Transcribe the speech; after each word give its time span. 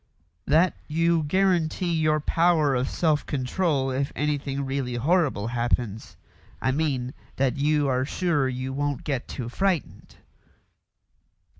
"That 0.47 0.73
you 0.87 1.21
guarantee 1.21 1.93
your 1.93 2.19
power 2.19 2.73
of 2.73 2.89
self 2.89 3.23
control 3.23 3.91
if 3.91 4.11
anything 4.15 4.65
really 4.65 4.95
horrible 4.95 5.49
happens. 5.49 6.17
I 6.59 6.71
mean 6.71 7.13
that 7.35 7.57
you 7.57 7.87
are 7.87 8.03
sure 8.03 8.49
you 8.49 8.73
won't 8.73 9.03
get 9.03 9.27
too 9.27 9.47
frightened." 9.47 10.15